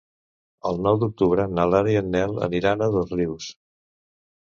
El 0.69 0.81
nou 0.87 0.97
d'octubre 1.03 1.45
na 1.59 1.67
Lara 1.73 1.93
i 1.93 2.01
en 2.01 2.11
Nel 2.17 2.37
aniran 2.51 2.85
a 2.85 2.91
Dosrius. 2.99 3.55